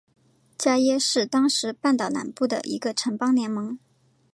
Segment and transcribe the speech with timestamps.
[0.57, 3.77] 伽倻是当时半岛南部的一个城邦联盟。